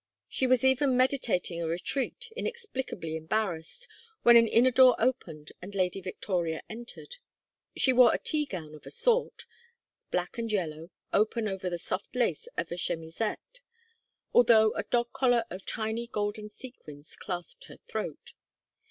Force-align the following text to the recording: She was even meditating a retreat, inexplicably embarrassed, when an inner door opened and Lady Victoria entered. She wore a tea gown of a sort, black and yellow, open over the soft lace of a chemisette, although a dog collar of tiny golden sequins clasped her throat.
She 0.27 0.47
was 0.47 0.63
even 0.63 0.97
meditating 0.97 1.61
a 1.61 1.67
retreat, 1.67 2.31
inexplicably 2.35 3.15
embarrassed, 3.15 3.87
when 4.23 4.35
an 4.35 4.47
inner 4.47 4.71
door 4.71 4.95
opened 4.97 5.51
and 5.61 5.75
Lady 5.75 6.01
Victoria 6.01 6.63
entered. 6.67 7.17
She 7.77 7.93
wore 7.93 8.11
a 8.11 8.17
tea 8.17 8.47
gown 8.47 8.73
of 8.73 8.87
a 8.87 8.89
sort, 8.89 9.45
black 10.09 10.39
and 10.39 10.51
yellow, 10.51 10.89
open 11.13 11.47
over 11.47 11.69
the 11.69 11.77
soft 11.77 12.15
lace 12.15 12.47
of 12.57 12.71
a 12.71 12.77
chemisette, 12.77 13.61
although 14.33 14.71
a 14.71 14.81
dog 14.85 15.13
collar 15.13 15.43
of 15.51 15.67
tiny 15.67 16.07
golden 16.07 16.49
sequins 16.49 17.15
clasped 17.15 17.65
her 17.65 17.77
throat. 17.77 18.33